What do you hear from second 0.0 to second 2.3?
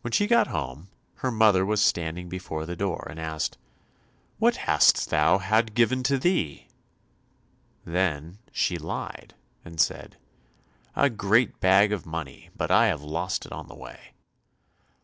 When she got home, her mother was standing